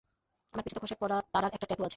[0.53, 1.89] আমার পিঠে তো খসে পড়া তারার একটা ট্যাটু আছে!